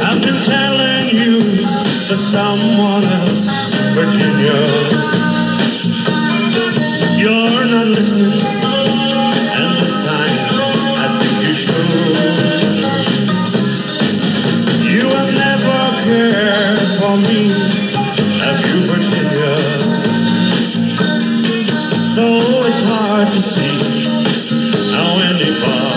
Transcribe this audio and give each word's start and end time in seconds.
I've 0.00 0.22
been 0.22 0.40
telling 0.44 1.08
you 1.08 1.34
to 2.08 2.16
someone 2.16 3.04
else, 3.04 3.46
Virginia. 3.94 4.58
You're 7.18 7.66
not 7.66 7.86
listening, 7.88 8.40
and 9.58 9.70
this 9.80 9.96
time 9.96 10.38
I 10.96 11.08
think 11.18 11.34
you 11.46 11.54
should. 11.54 11.88
You 14.94 15.06
have 15.14 15.30
never 15.34 15.78
cared 16.06 16.78
for 16.98 17.14
me, 17.26 17.40
have 18.40 18.60
you, 18.66 18.76
Virginia? 18.86 19.54
So 22.02 22.24
it's 22.66 22.82
hard 22.84 23.28
to 23.28 23.40
see 23.42 23.76
how 24.94 25.18
anybody. 25.18 25.87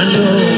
I 0.00 0.12
know. 0.12 0.49